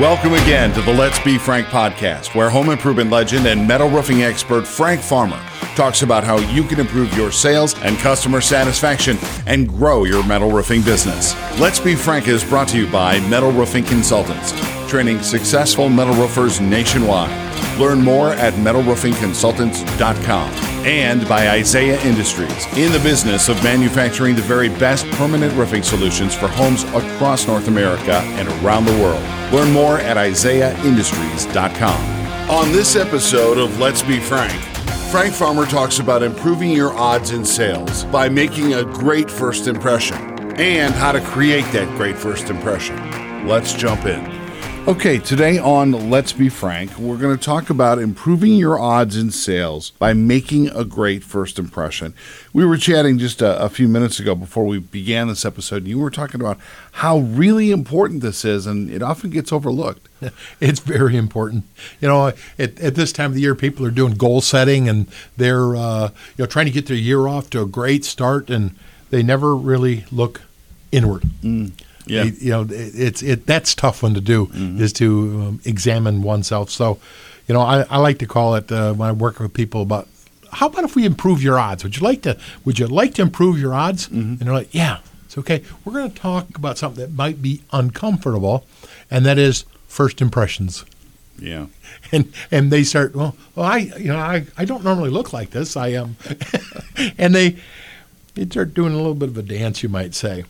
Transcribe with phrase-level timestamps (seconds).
[0.00, 4.22] Welcome again to the Let's Be Frank podcast, where home improvement legend and metal roofing
[4.22, 5.44] expert Frank Farmer
[5.74, 10.52] talks about how you can improve your sales and customer satisfaction and grow your metal
[10.52, 11.34] roofing business.
[11.58, 14.52] Let's Be Frank is brought to you by Metal Roofing Consultants,
[14.88, 17.47] training successful metal roofers nationwide.
[17.78, 24.68] Learn more at metalroofingconsultants.com and by Isaiah Industries, in the business of manufacturing the very
[24.68, 29.22] best permanent roofing solutions for homes across North America and around the world.
[29.52, 32.50] Learn more at isaiahindustries.com.
[32.50, 34.60] On this episode of Let's Be Frank,
[35.10, 40.16] Frank Farmer talks about improving your odds in sales by making a great first impression
[40.58, 43.46] and how to create that great first impression.
[43.46, 44.37] Let's jump in.
[44.88, 49.30] Okay, today on Let's Be Frank, we're going to talk about improving your odds in
[49.30, 52.14] sales by making a great first impression.
[52.54, 55.88] We were chatting just a, a, few minutes ago before we began this episode, and
[55.88, 56.58] you were talking about
[56.92, 60.08] how really important this is, and it often gets overlooked.
[60.58, 61.64] It's very important.
[62.00, 65.06] You know, at, at this time of the year, people are doing goal setting, and
[65.36, 66.08] they're uh,
[66.38, 68.74] you know trying to get their year off to a great start, and
[69.10, 70.40] they never really look
[70.90, 71.24] inward.
[71.42, 71.72] Mm.
[72.08, 72.24] Yeah.
[72.24, 74.80] You know, it's it that's tough one to do mm-hmm.
[74.80, 75.06] is to
[75.46, 76.70] um, examine oneself.
[76.70, 76.98] So,
[77.46, 80.08] you know, I, I like to call it uh, when I work with people about
[80.50, 81.84] how about if we improve your odds?
[81.84, 84.08] Would you like to would you like to improve your odds?
[84.08, 84.18] Mm-hmm.
[84.18, 85.62] And they're like, yeah, it's okay.
[85.84, 88.64] We're going to talk about something that might be uncomfortable,
[89.10, 90.84] and that is first impressions.
[91.38, 91.66] Yeah.
[92.10, 95.50] And and they start, well, well I you know, I, I don't normally look like
[95.50, 95.76] this.
[95.76, 96.36] I am um,
[97.18, 97.56] and they
[98.34, 100.44] they start doing a little bit of a dance, you might say.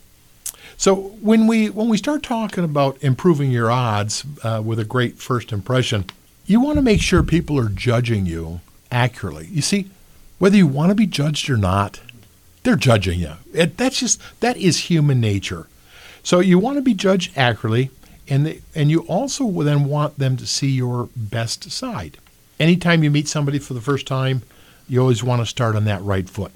[0.79, 5.19] So when we when we start talking about improving your odds uh, with a great
[5.19, 6.05] first impression,
[6.47, 8.61] you want to make sure people are judging you
[8.93, 9.49] accurately.
[9.51, 9.91] You see,
[10.39, 12.01] whether you want to be judged or not,
[12.63, 13.33] they're judging you.
[13.53, 15.67] It, that's just that is human nature.
[16.23, 17.91] So you want to be judged accurately,
[18.29, 22.19] and and you also then want them to see your best side.
[22.61, 24.43] Anytime you meet somebody for the first time,
[24.89, 26.53] you always want to start on that right foot.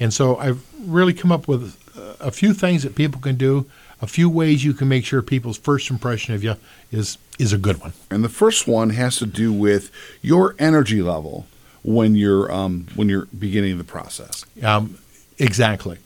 [0.00, 1.78] And so I've really come up with
[2.20, 3.66] a few things that people can do,
[4.00, 6.56] a few ways you can make sure people's first impression of you
[6.90, 7.92] is is a good one.
[8.10, 9.90] And the first one has to do with
[10.22, 11.46] your energy level
[11.82, 14.44] when you're um, when you're beginning the process.
[14.62, 14.98] Um,
[15.38, 15.98] exactly,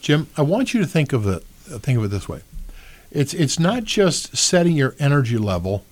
[0.00, 0.28] Jim.
[0.36, 2.40] I want you to think of it think of it this way.
[3.10, 5.84] It's it's not just setting your energy level,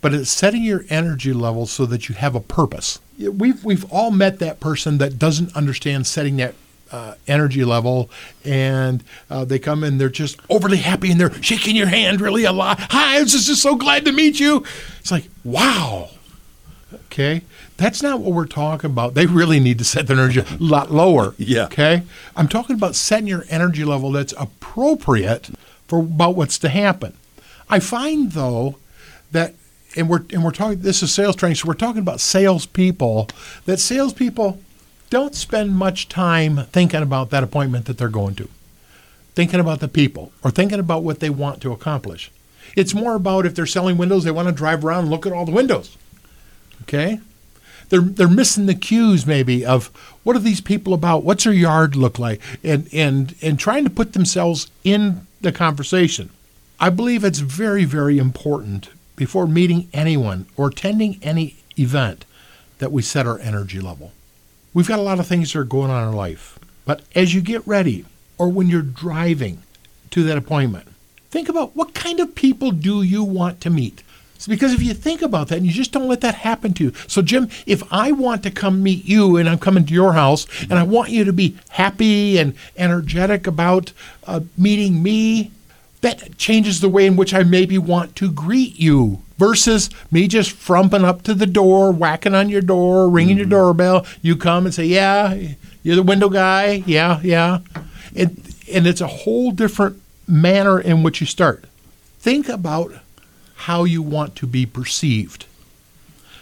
[0.00, 2.98] but it's setting your energy level so that you have a purpose.
[3.18, 6.54] We've we've all met that person that doesn't understand setting that
[6.92, 8.10] uh, energy level,
[8.44, 12.44] and uh, they come in, they're just overly happy, and they're shaking your hand really
[12.44, 12.78] a lot.
[12.80, 14.64] Hi, I'm just, just so glad to meet you.
[14.98, 16.10] It's like, wow.
[17.06, 17.42] Okay,
[17.76, 19.14] that's not what we're talking about.
[19.14, 21.34] They really need to set their energy a lot lower.
[21.38, 21.64] Yeah.
[21.64, 22.02] Okay,
[22.36, 25.50] I'm talking about setting your energy level that's appropriate
[25.88, 27.16] for about what's to happen.
[27.68, 28.76] I find though
[29.32, 29.54] that
[29.96, 33.28] and we're and we're talking this is sales training, so we're talking about salespeople.
[33.64, 34.60] That salespeople
[35.10, 38.48] don't spend much time thinking about that appointment that they're going to,
[39.34, 42.30] thinking about the people, or thinking about what they want to accomplish.
[42.76, 45.32] It's more about if they're selling windows, they want to drive around and look at
[45.32, 45.96] all the windows.
[46.82, 47.20] Okay?
[47.88, 49.88] They're, they're missing the cues maybe of
[50.22, 51.24] what are these people about?
[51.24, 52.40] What's their yard look like?
[52.62, 56.30] And, and, and trying to put themselves in the conversation.
[56.78, 62.24] I believe it's very, very important before meeting anyone or attending any event
[62.78, 64.12] that we set our energy level.
[64.72, 66.58] We've got a lot of things that are going on in life.
[66.84, 68.04] But as you get ready,
[68.38, 69.62] or when you're driving
[70.10, 70.88] to that appointment,
[71.30, 74.02] think about what kind of people do you want to meet?
[74.40, 76.84] It's because if you think about that and you just don't let that happen to
[76.84, 76.92] you.
[77.06, 80.46] So, Jim, if I want to come meet you and I'm coming to your house
[80.62, 83.92] and I want you to be happy and energetic about
[84.26, 85.50] uh, meeting me,
[86.00, 90.52] that changes the way in which I maybe want to greet you versus me just
[90.52, 93.50] frumping up to the door, whacking on your door, ringing mm-hmm.
[93.50, 94.06] your doorbell.
[94.22, 95.38] You come and say, Yeah,
[95.82, 96.82] you're the window guy.
[96.86, 97.58] Yeah, yeah.
[98.16, 101.64] And, and it's a whole different manner in which you start.
[102.18, 102.92] Think about
[103.56, 105.44] how you want to be perceived.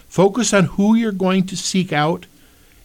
[0.08, 2.26] Focus on who you're going to seek out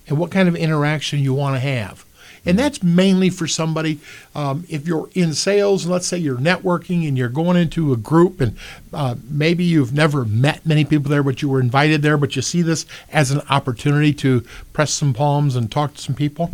[0.07, 2.05] and what kind of interaction you want to have.
[2.45, 3.99] And that's mainly for somebody,
[4.35, 8.41] um, if you're in sales, let's say you're networking and you're going into a group
[8.41, 8.57] and
[8.91, 12.41] uh, maybe you've never met many people there, but you were invited there, but you
[12.41, 14.41] see this as an opportunity to
[14.73, 16.51] press some palms and talk to some people.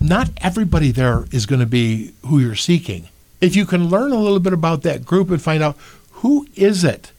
[0.00, 3.08] Not everybody there is going to be who you're seeking.
[3.40, 5.76] If you can learn a little bit about that group and find out
[6.10, 7.12] who is it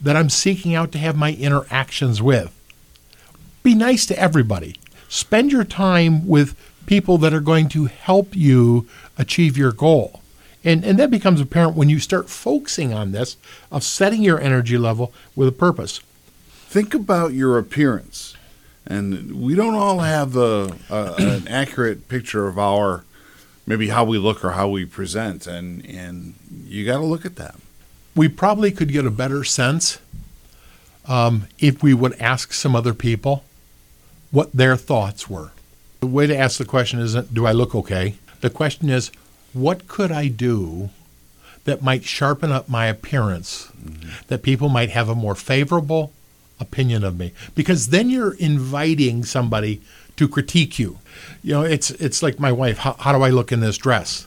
[0.00, 2.54] that I'm seeking out to have my interactions with,
[3.62, 4.76] be nice to everybody.
[5.10, 6.56] Spend your time with
[6.90, 8.84] people that are going to help you
[9.16, 10.20] achieve your goal.
[10.64, 13.36] And, and that becomes apparent when you start focusing on this
[13.70, 16.00] of setting your energy level with a purpose.
[16.66, 18.34] Think about your appearance.
[18.84, 23.04] And we don't all have a, a, an accurate picture of our
[23.68, 26.34] maybe how we look or how we present and and
[26.66, 27.54] you got to look at that.
[28.16, 30.00] We probably could get a better sense
[31.06, 33.44] um, if we would ask some other people
[34.32, 35.52] what their thoughts were.
[36.00, 38.14] The way to ask the question isn't, do I look okay?
[38.40, 39.10] The question is,
[39.52, 40.90] what could I do
[41.64, 44.08] that might sharpen up my appearance, mm-hmm.
[44.28, 46.12] that people might have a more favorable
[46.58, 47.32] opinion of me?
[47.54, 49.82] Because then you're inviting somebody
[50.16, 50.98] to critique you.
[51.42, 52.78] You know, it's it's like my wife.
[52.78, 54.26] How, how do I look in this dress?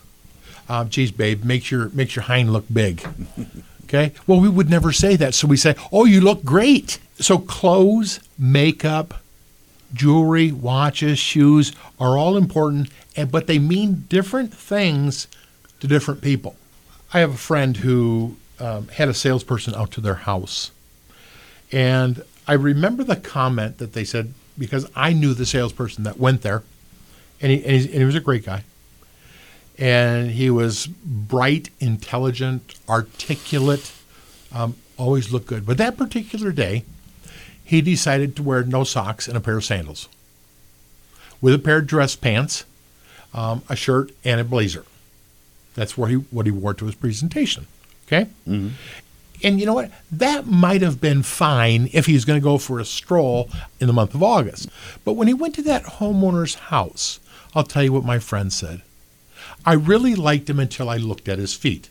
[0.69, 3.05] Uh, geez, babe, makes your makes your hind look big.
[3.93, 4.11] Okay.
[4.25, 5.35] Well, we would never say that.
[5.35, 6.97] So we say, oh, you look great.
[7.19, 9.21] So clothes, makeup,
[9.93, 12.89] jewelry, watches, shoes are all important,
[13.29, 15.27] but they mean different things
[15.79, 16.55] to different people.
[17.13, 20.71] I have a friend who um, had a salesperson out to their house,
[21.71, 26.41] and I remember the comment that they said because I knew the salesperson that went
[26.41, 26.63] there,
[27.41, 28.63] and he, and, and he was a great guy
[29.77, 33.91] and he was bright, intelligent, articulate,
[34.53, 35.65] um, always looked good.
[35.65, 36.83] But that particular day,
[37.63, 40.09] he decided to wear no socks and a pair of sandals,
[41.41, 42.65] with a pair of dress pants,
[43.33, 44.85] um, a shirt, and a blazer.
[45.75, 47.67] That's what he what he wore to his presentation.
[48.07, 48.29] Okay.
[48.47, 48.69] Mm-hmm.
[49.43, 49.91] And you know what?
[50.11, 53.49] That might have been fine if he's going to go for a stroll
[53.79, 54.69] in the month of August.
[55.03, 57.19] But when he went to that homeowner's house,
[57.53, 58.83] I'll tell you what my friend said.
[59.65, 61.89] I really liked him until I looked at his feet.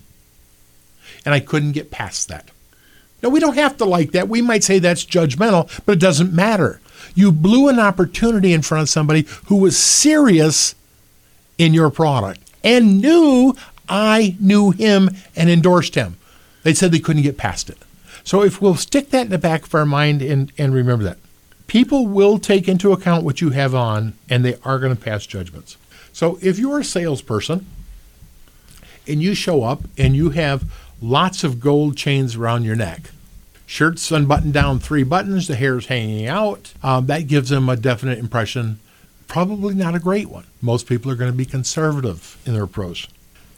[1.27, 2.49] And I couldn't get past that.
[3.23, 4.29] Now, we don't have to like that.
[4.29, 6.81] We might say that's judgmental, but it doesn't matter.
[7.15, 10.75] You blew an opportunity in front of somebody who was serious
[11.59, 13.55] in your product and knew
[13.89, 16.17] I knew him and endorsed him.
[16.63, 17.79] They said they couldn't get past it.
[18.25, 21.19] So if we'll stick that in the back of our mind and, and remember that,
[21.67, 25.27] people will take into account what you have on and they are going to pass
[25.27, 25.77] judgments.
[26.13, 27.67] So if you're a salesperson
[29.09, 30.65] and you show up and you have
[31.03, 33.11] lots of gold chains around your neck,
[33.67, 38.19] shirts unbuttoned down three buttons, the hair's hanging out, um, that gives them a definite
[38.19, 38.79] impression.
[39.29, 40.45] Probably not a great one.
[40.61, 43.09] Most people are going to be conservative in their approach.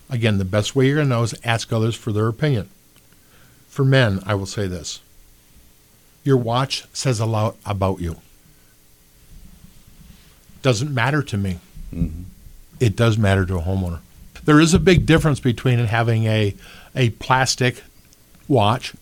[0.08, 2.68] Again, the best way you're going to know is ask others for their opinion.
[3.68, 5.00] For men, I will say this
[6.22, 8.16] your watch says a lot about you.
[10.62, 11.58] Doesn't matter to me.
[11.92, 12.22] Mm-hmm
[12.80, 14.00] it does matter to a homeowner.
[14.44, 16.54] There is a big difference between having a
[16.94, 17.82] a plastic
[18.48, 18.94] watch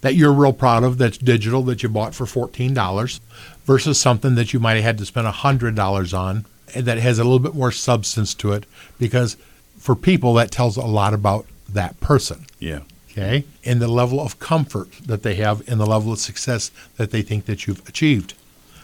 [0.00, 3.20] that you're real proud of that's digital that you bought for $14
[3.64, 6.44] versus something that you might have had to spend $100 on
[6.74, 8.64] that has a little bit more substance to it
[8.98, 9.36] because
[9.78, 12.46] for people that tells a lot about that person.
[12.58, 12.80] Yeah.
[13.10, 13.44] Okay?
[13.64, 17.22] And the level of comfort that they have and the level of success that they
[17.22, 18.34] think that you've achieved.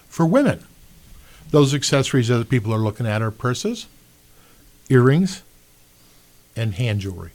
[0.08, 0.64] For women,
[1.50, 3.86] those accessories that people are looking at are purses,
[4.88, 5.42] earrings,
[6.56, 7.32] and hand jewelry.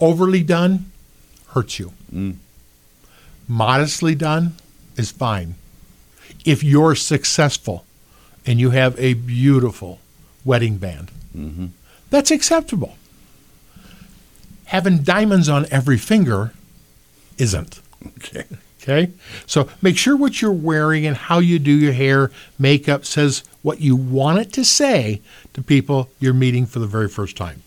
[0.00, 0.90] Overly done
[1.48, 1.92] hurts you.
[2.12, 2.36] Mm.
[3.46, 4.54] Modestly done
[4.96, 5.54] is fine.
[6.44, 7.84] If you're successful
[8.46, 10.00] and you have a beautiful
[10.44, 11.66] wedding band, mm-hmm.
[12.10, 12.96] that's acceptable.
[14.66, 16.52] Having diamonds on every finger
[17.38, 17.80] isn't.
[18.18, 18.44] Okay.
[18.82, 19.12] Okay?
[19.46, 23.80] So make sure what you're wearing and how you do your hair, makeup says what
[23.80, 25.20] you want it to say
[25.54, 27.62] to people you're meeting for the very first time.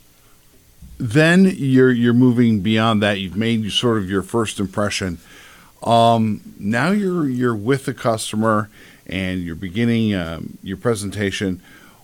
[1.02, 3.20] Then you're you're moving beyond that.
[3.20, 5.18] You've made sort of your first impression.
[5.82, 8.70] Um, now you're you're with the customer
[9.08, 11.60] and you're beginning um, your presentation.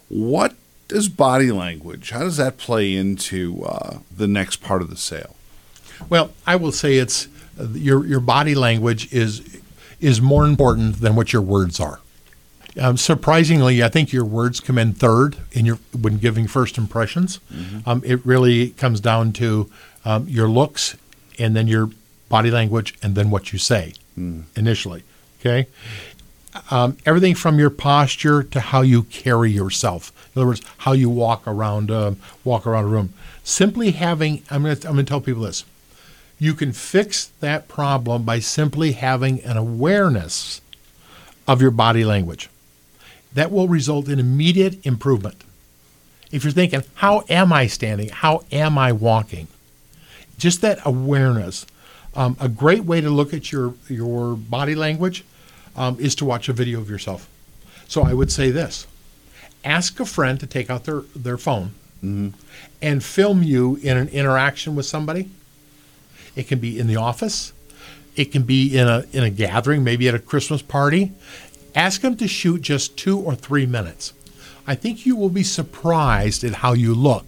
[0.10, 0.56] What
[0.88, 2.10] does body language?
[2.10, 5.36] How does that play into uh, the next part of the sale?
[6.10, 7.28] Well, I will say it's
[7.74, 9.62] your your body language is
[10.00, 12.00] is more important than what your words are.
[12.80, 17.40] Um, surprisingly, I think your words come in third in your when giving first impressions.
[17.52, 17.90] Mm-hmm.
[17.90, 19.70] Um, it really comes down to
[20.06, 20.96] um, your looks,
[21.40, 21.90] and then your
[22.30, 24.44] body language, and then what you say mm.
[24.56, 25.04] initially.
[25.40, 25.68] Okay,
[26.72, 30.12] um, everything from your posture to how you carry yourself.
[30.36, 33.14] In other words, how you walk around uh, walk around a room.
[33.44, 35.66] Simply having I'm going I'm going to tell people this
[36.40, 40.62] you can fix that problem by simply having an awareness
[41.48, 42.50] of your body language.
[43.38, 45.44] That will result in immediate improvement.
[46.32, 48.10] If you're thinking, how am I standing?
[48.10, 49.48] How am I walking?
[50.40, 51.68] Just that awareness.
[52.16, 55.24] Um, a great way to look at your, your body language
[55.76, 57.30] um, is to watch a video of yourself.
[57.88, 58.88] So I would say this
[59.64, 61.76] ask a friend to take out their, their phone
[62.82, 65.30] and film you in an interaction with somebody.
[66.36, 67.54] It can be in the office.
[68.16, 71.12] It can be in a in a gathering, maybe at a Christmas party.
[71.76, 74.14] Ask them to shoot just two or three minutes.
[74.66, 77.26] I think you will be surprised at how you look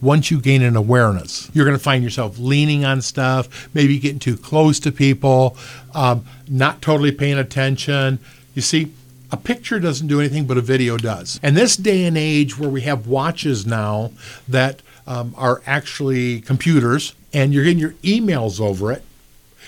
[0.00, 1.50] once you gain an awareness.
[1.52, 5.56] You're going to find yourself leaning on stuff, maybe getting too close to people,
[5.94, 8.18] um, not totally paying attention.
[8.54, 8.92] You see,
[9.30, 11.38] a picture doesn't do anything, but a video does.
[11.42, 14.10] And this day and age where we have watches now
[14.48, 19.04] that um, are actually computers and you're getting your emails over it,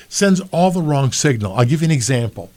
[0.09, 1.55] sends all the wrong signal.
[1.55, 2.51] I'll give you an example.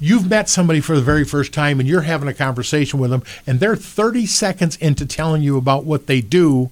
[0.00, 3.22] You've met somebody for the very first time and you're having a conversation with them,
[3.46, 6.70] and they're 30 seconds into telling you about what they do,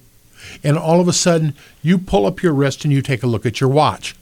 [0.63, 3.45] and all of a sudden you pull up your wrist and you take a look
[3.45, 4.15] at your watch.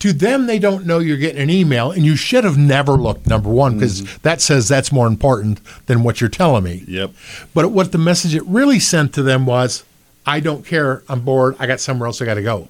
[0.00, 3.26] To them, they don't know you're getting an email, and you should have never looked,
[3.26, 4.22] number one, because mm-hmm.
[4.22, 6.84] that says that's more important than what you're telling me.
[6.86, 7.10] Yep.
[7.52, 9.84] But what the message it really sent to them was,
[10.24, 11.02] I don't care.
[11.08, 11.56] I'm bored.
[11.58, 12.68] I got somewhere else I got to go.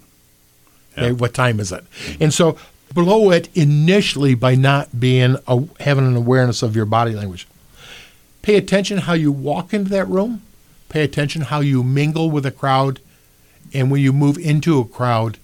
[0.97, 1.85] Okay, what time is it?
[2.19, 2.57] And so
[2.99, 7.47] blow it initially by not being a, having an awareness of your body language.
[8.43, 10.43] Pay attention how you walk into that room.
[10.89, 12.99] Pay attention how you mingle with a crowd,
[13.73, 15.39] and when you move into a crowd,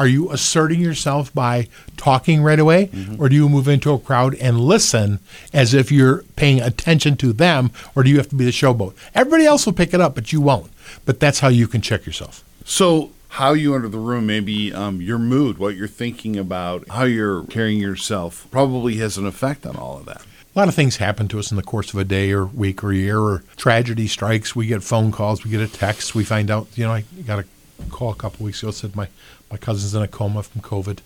[0.00, 3.22] are you asserting yourself by talking right away, mm-hmm.
[3.22, 5.20] or do you move into a crowd and listen
[5.52, 8.94] as if you're paying attention to them, or do you have to be the showboat?
[9.14, 10.72] Everybody else will pick it up, but you won't.
[11.04, 12.42] But that's how you can check yourself.
[12.64, 17.04] So, how you enter the room, maybe um, your mood, what you're thinking about, how
[17.04, 20.22] you're carrying yourself, probably has an effect on all of that.
[20.54, 22.82] A lot of things happen to us in the course of a day or week
[22.82, 24.56] or year, or tragedy strikes.
[24.56, 27.40] We get phone calls, we get a text, we find out, you know, I got
[27.40, 27.44] a
[27.90, 29.06] call a couple weeks ago said my,
[29.50, 31.00] my cousin's in a coma from COVID.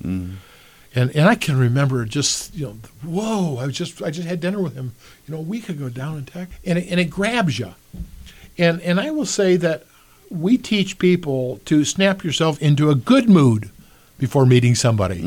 [0.95, 4.39] And and I can remember just, you know, whoa, I was just I just had
[4.39, 4.93] dinner with him,
[5.27, 6.49] you know, a week ago down in Tech.
[6.65, 7.75] And it, and it grabs you.
[8.57, 9.85] And and I will say that
[10.31, 13.71] we teach people to snap yourself into a good mood
[14.19, 15.21] before meeting somebody.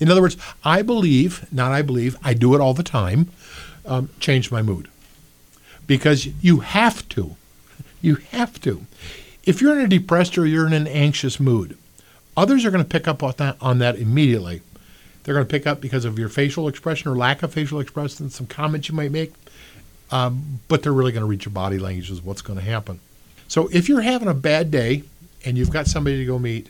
[0.00, 3.30] In other words, I believe, not I believe, I do it all the time,
[3.86, 4.88] um, change my mood.
[5.86, 7.36] Because you have to.
[8.02, 8.84] You have to.
[9.44, 11.78] If you're in a depressed or you're in an anxious mood,
[12.36, 14.60] others are going to pick up on that, on that immediately.
[15.22, 18.30] They're going to pick up because of your facial expression or lack of facial expression,
[18.30, 19.32] some comments you might make,
[20.10, 23.00] um, but they're really going to read your body language is what's going to happen.
[23.48, 25.02] So if you're having a bad day
[25.44, 26.68] and you've got somebody to go meet,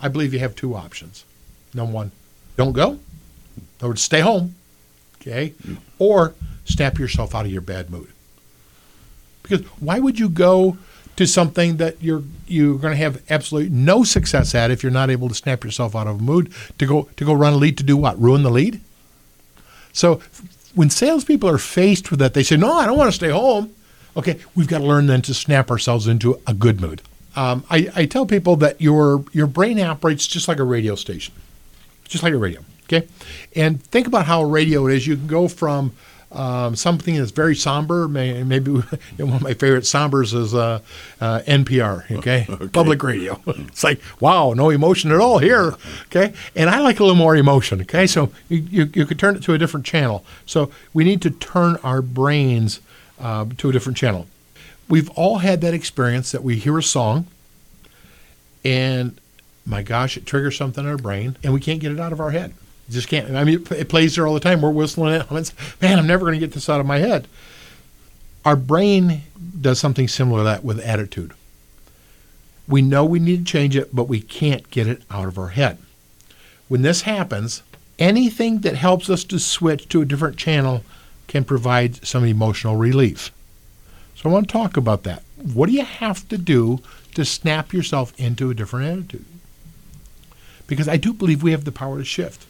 [0.00, 1.24] I believe you have two options.
[1.74, 2.12] Number one,
[2.56, 2.92] don't go.
[2.92, 3.00] In
[3.80, 4.54] other words, stay home.
[5.20, 5.54] Okay?
[5.64, 5.78] Mm.
[5.98, 8.08] Or snap yourself out of your bad mood.
[9.42, 10.78] Because why would you go
[11.16, 15.10] to something that you're you're going to have absolutely no success at if you're not
[15.10, 17.76] able to snap yourself out of a mood to go to go run a lead
[17.78, 18.18] to do what?
[18.20, 18.80] Ruin the lead?
[19.92, 20.20] So
[20.74, 23.74] when salespeople are faced with that, they say, "No, I don't want to stay home."
[24.16, 27.02] Okay, we've got to learn then to snap ourselves into a good mood.
[27.34, 31.34] Um, I, I tell people that your your brain operates just like a radio station,
[32.04, 32.60] just like a radio.
[32.84, 33.08] Okay,
[33.56, 35.06] and think about how a radio is.
[35.06, 35.92] You can go from
[36.30, 38.06] um, something that's very somber.
[38.06, 38.70] May, maybe
[39.16, 40.80] one of my favorite sombers is uh,
[41.20, 42.04] uh, NPR.
[42.22, 42.46] Okay?
[42.72, 43.40] public radio.
[43.46, 45.74] it's like wow, no emotion at all here.
[46.06, 47.80] Okay, and I like a little more emotion.
[47.82, 50.22] Okay, so you, you, you could turn it to a different channel.
[50.44, 52.80] So we need to turn our brains
[53.20, 54.26] uh, to a different channel.
[54.88, 57.26] We've all had that experience that we hear a song,
[58.64, 59.18] and
[59.64, 62.20] my gosh, it triggers something in our brain, and we can't get it out of
[62.20, 62.52] our head.
[62.90, 63.34] Just can't.
[63.34, 64.60] I mean, it, plays there all the time.
[64.60, 65.30] We're whistling it.
[65.80, 67.26] Man, I'm never going to get this out of my head.
[68.44, 69.22] Our brain
[69.60, 71.32] does something similar to that with attitude.
[72.68, 75.48] We know we need to change it, but we can't get it out of our
[75.48, 75.78] head.
[76.68, 77.62] When this happens,
[77.98, 80.82] anything that helps us to switch to a different channel
[81.26, 83.30] can provide some emotional relief.
[84.16, 85.22] So I want to talk about that.
[85.36, 86.80] What do you have to do
[87.14, 89.24] to snap yourself into a different attitude?
[90.66, 92.46] Because I do believe we have the power to shift.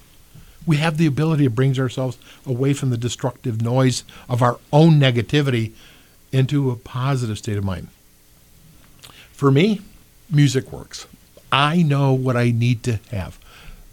[0.66, 5.00] We have the ability to bring ourselves away from the destructive noise of our own
[5.00, 5.72] negativity
[6.30, 7.88] into a positive state of mind.
[9.32, 9.80] For me,
[10.30, 11.06] music works.
[11.50, 13.38] I know what I need to have.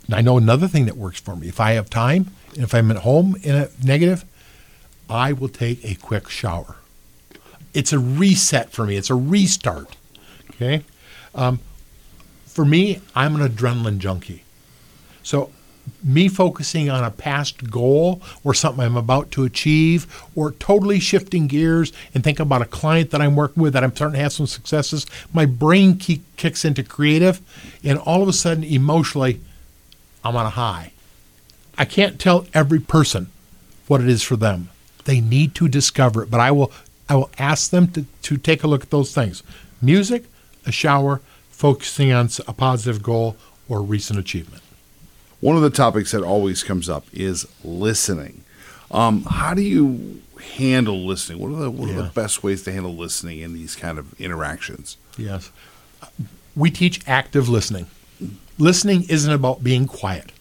[0.06, 1.48] And I know another thing that works for me.
[1.48, 4.26] If I have time, and if I'm at home in a negative,
[5.10, 6.76] I will take a quick shower.
[7.74, 8.96] It's a reset for me.
[8.96, 9.96] It's a restart.
[10.52, 10.84] Okay.
[11.34, 11.60] Um,
[12.46, 14.44] for me, I'm an adrenaline junkie.
[15.24, 15.52] So,
[16.04, 21.48] me focusing on a past goal or something I'm about to achieve, or totally shifting
[21.48, 24.34] gears and thinking about a client that I'm working with that I'm starting to have
[24.34, 27.42] some successes, my brain ki- kicks into creative,
[27.84, 29.42] and all of a sudden, emotionally,
[30.24, 30.92] I'm on a high.
[31.78, 33.32] I can't tell every person
[33.88, 34.70] what it is for them.
[35.10, 36.72] They need to discover it, but I will
[37.10, 39.42] I will ask them to, to take a look at those things.
[39.82, 40.26] music,
[40.68, 43.36] a shower, focusing on a positive goal
[43.68, 44.62] or recent achievement.
[45.40, 48.44] One of the topics that always comes up is listening.
[48.92, 50.22] Um, how do you
[50.58, 51.40] handle listening?
[51.40, 52.02] What are the what are Yeah.
[52.04, 54.96] the best ways to handle listening in these kind of interactions?
[55.18, 55.50] Yes.
[56.56, 57.88] We teach active listening.
[58.60, 60.32] Listening isn't about being quiet.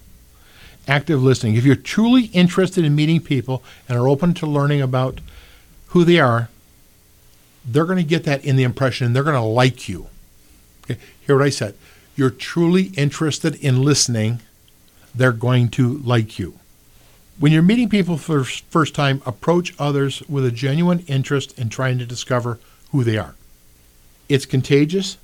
[0.88, 1.54] Active listening.
[1.54, 5.20] If you're truly interested in meeting people and are open to learning about
[5.88, 6.48] who they are,
[7.64, 10.06] they're going to get that in the impression and they're going to like you.
[10.84, 10.98] Okay?
[11.26, 11.74] Hear what I said.
[12.16, 14.40] You're truly interested in listening,
[15.14, 16.58] they're going to like you.
[17.38, 21.68] When you're meeting people for the first time, approach others with a genuine interest in
[21.68, 22.58] trying to discover
[22.90, 23.34] who they are.
[24.28, 25.18] It's contagious.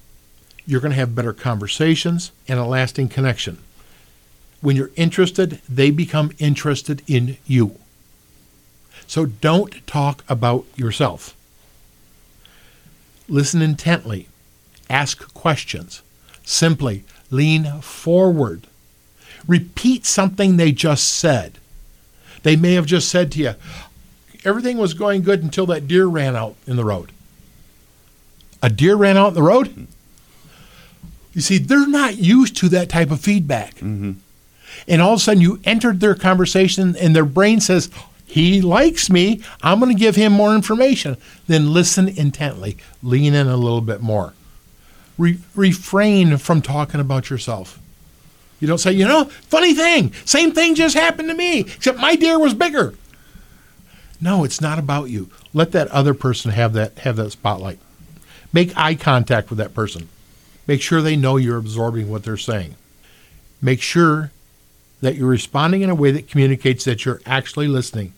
[0.66, 3.59] You're going to have better conversations and a lasting connection.
[4.64, 7.78] When you're interested, they become interested in you.
[9.06, 11.37] So don't talk about yourself.
[13.28, 14.26] Listen intently.
[14.88, 16.00] Ask questions.
[16.44, 18.66] Simply lean forward.
[19.47, 21.59] Repeat something they just said.
[22.42, 23.54] They may have just said to you,
[24.47, 27.12] everything was going good until that deer ran out in the road.
[28.62, 29.68] A deer ran out in the road?
[29.68, 29.85] Mm-hmm.
[31.35, 33.75] You see, they're not used to that type of feedback.
[33.75, 34.12] Mm-hmm.
[34.88, 37.90] And all of a sudden, you entered their conversation, and their brain says,
[38.26, 39.43] He likes me.
[39.62, 41.16] I'm going to give him more information.
[41.47, 44.35] Then listen intently, lean in a little bit more.
[45.19, 47.78] Re- refrain from talking about yourself.
[48.61, 52.16] You don't say, You know, funny thing, same thing just happened to me, except my
[52.16, 52.95] deer was bigger.
[54.21, 55.31] No, it's not about you.
[55.52, 57.78] Let that other person have that have that spotlight.
[58.52, 60.09] Make eye contact with that person.
[60.66, 62.76] Make sure they know you're absorbing what they're saying.
[63.61, 64.31] Make sure
[65.01, 68.13] that you're responding in a way that communicates that you're actually listening,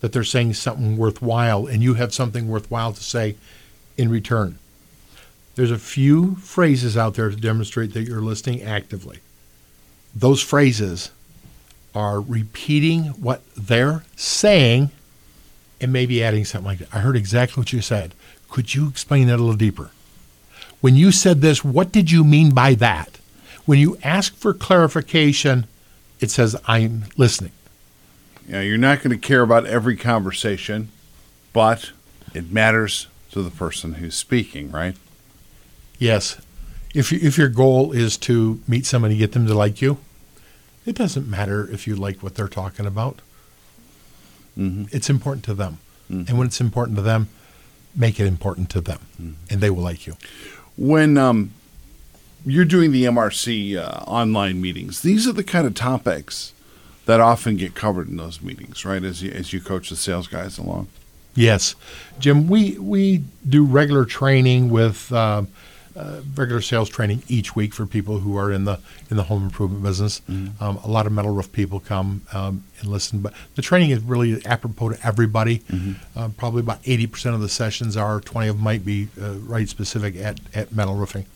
[0.00, 3.36] that they're saying something worthwhile, and you have something worthwhile to say
[3.98, 4.58] in return.
[5.54, 9.18] There's a few phrases out there to demonstrate that you're listening actively.
[10.14, 11.10] Those phrases
[11.94, 14.90] are repeating what they're saying
[15.80, 16.88] and maybe adding something like that.
[16.92, 18.14] I heard exactly what you said.
[18.48, 19.90] Could you explain that a little deeper?
[20.80, 23.18] When you said this, what did you mean by that?
[23.66, 25.66] When you ask for clarification,
[26.20, 27.52] it says, I'm listening.
[28.46, 30.90] Know, you're not going to care about every conversation,
[31.52, 31.92] but
[32.34, 34.96] it matters to the person who's speaking, right?
[35.98, 36.40] Yes.
[36.92, 39.98] If, you, if your goal is to meet somebody, get them to like you,
[40.84, 43.20] it doesn't matter if you like what they're talking about.
[44.58, 44.84] Mm-hmm.
[44.90, 45.78] It's important to them.
[46.10, 46.28] Mm-hmm.
[46.28, 47.28] And when it's important to them,
[47.94, 49.32] make it important to them, mm-hmm.
[49.48, 50.16] and they will like you.
[50.76, 51.52] When um,
[52.44, 56.52] you're doing the MRC uh, online meetings, these are the kind of topics
[57.06, 59.02] that often get covered in those meetings, right?
[59.02, 60.88] As you, as you coach the sales guys along.
[61.34, 61.74] Yes,
[62.18, 62.48] Jim.
[62.48, 65.44] We we do regular training with uh,
[65.96, 69.44] uh, regular sales training each week for people who are in the in the home
[69.44, 70.22] improvement business.
[70.28, 74.00] Um, a lot of metal roof people come um, and listen, but the training is
[74.02, 75.62] really apropos to everybody.
[76.16, 78.20] Uh, probably about eighty percent of the sessions are.
[78.20, 81.26] Twenty of them might be uh, right specific at at metal roofing.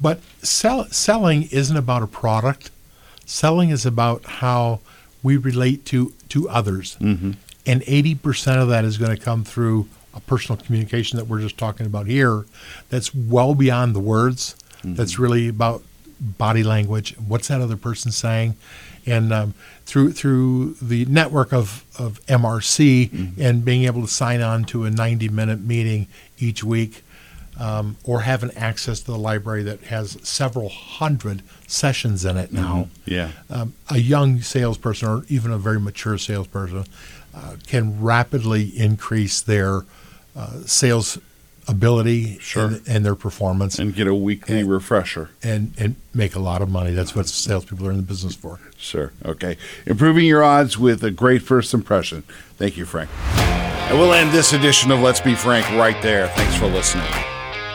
[0.00, 2.70] But sell, selling isn't about a product.
[3.26, 4.80] Selling is about how
[5.22, 7.32] we relate to to others, mm-hmm.
[7.66, 11.40] and eighty percent of that is going to come through a personal communication that we're
[11.40, 12.44] just talking about here.
[12.88, 14.56] That's well beyond the words.
[14.78, 14.94] Mm-hmm.
[14.94, 15.82] That's really about
[16.20, 17.14] body language.
[17.18, 18.56] What's that other person saying?
[19.06, 19.54] And um,
[19.86, 23.40] through through the network of, of MRC mm-hmm.
[23.40, 26.08] and being able to sign on to a 90 minute meeting
[26.38, 27.02] each week,
[27.58, 32.88] um, or having access to the library that has several hundred sessions in it now.
[33.04, 33.30] Yeah.
[33.50, 36.84] Um, a young salesperson or even a very mature salesperson
[37.34, 39.82] uh, can rapidly increase their
[40.36, 41.18] uh, sales
[41.66, 42.66] ability Sure.
[42.66, 45.30] and, and their performance And get a weekly And- refresher.
[45.42, 46.92] and, and make a lot of money.
[46.92, 48.58] That's what salespeople are in the business for.
[48.78, 49.12] Sure.
[49.24, 49.56] Okay.
[49.84, 52.22] Improving your odds with a great first impression.
[52.56, 53.10] Thank you, Frank.
[53.90, 56.28] And we'll end this edition of Let's Be Frank right there.
[56.28, 57.04] Thanks for listening.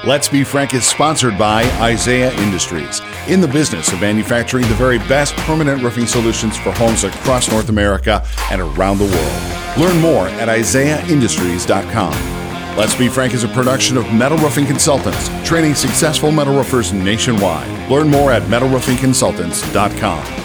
[0.05, 4.97] Let's Be Frank is sponsored by Isaiah Industries, in the business of manufacturing the very
[4.97, 9.79] best permanent roofing solutions for homes across North America and around the world.
[9.79, 12.11] Learn more at isaiahindustries.com.
[12.77, 17.89] Let's Be Frank is a production of Metal Roofing Consultants, training successful metal roofers nationwide.
[17.89, 20.42] Learn more at metalroofingconsultants.com.